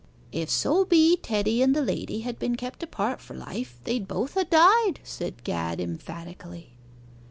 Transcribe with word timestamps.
'If 0.31 0.49
so 0.49 0.83
be 0.83 1.15
Teddy 1.17 1.61
and 1.61 1.75
the 1.75 1.83
lady 1.83 2.21
had 2.21 2.39
been 2.39 2.55
kept 2.55 2.81
apart 2.81 3.21
for 3.21 3.35
life, 3.35 3.77
they'd 3.83 4.07
both 4.07 4.33
ha' 4.33 4.49
died,' 4.49 4.99
said 5.03 5.43
Gad 5.43 5.79
emphatically. 5.79 6.73